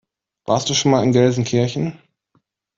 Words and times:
Warst 0.45 0.67
du 0.67 0.73
schon 0.73 0.89
mal 0.89 1.03
in 1.03 1.11
Gelsenkirchen? 1.11 1.99